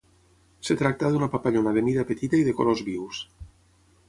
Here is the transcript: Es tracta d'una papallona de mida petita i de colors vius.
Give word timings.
Es 0.65 0.71
tracta 0.79 1.11
d'una 1.15 1.29
papallona 1.35 1.75
de 1.77 1.83
mida 1.91 2.07
petita 2.13 2.41
i 2.41 2.49
de 2.49 2.57
colors 2.63 2.83
vius. 2.89 3.23